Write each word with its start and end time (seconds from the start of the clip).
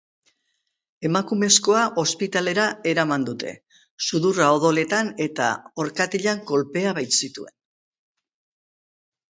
Emakumezkoa 1.09 1.83
ospitalera 2.03 2.65
eraman 2.93 3.27
dute, 3.27 3.53
sudurra 4.07 4.49
odoletan 4.57 5.15
eta 5.29 5.53
orkatilan 5.85 6.43
kolpeak 6.53 7.01
baitzituen. 7.01 7.59